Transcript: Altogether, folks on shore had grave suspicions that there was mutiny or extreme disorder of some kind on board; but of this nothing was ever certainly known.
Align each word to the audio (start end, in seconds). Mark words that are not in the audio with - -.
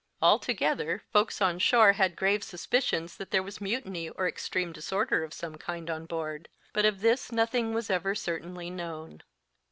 Altogether, 0.19 1.03
folks 1.13 1.41
on 1.43 1.59
shore 1.59 1.91
had 1.93 2.15
grave 2.15 2.43
suspicions 2.43 3.15
that 3.17 3.29
there 3.29 3.43
was 3.43 3.61
mutiny 3.61 4.09
or 4.09 4.27
extreme 4.27 4.73
disorder 4.73 5.23
of 5.23 5.31
some 5.31 5.59
kind 5.59 5.91
on 5.91 6.07
board; 6.07 6.49
but 6.73 6.85
of 6.85 7.01
this 7.01 7.31
nothing 7.31 7.71
was 7.71 7.87
ever 7.91 8.15
certainly 8.15 8.71
known. 8.71 9.21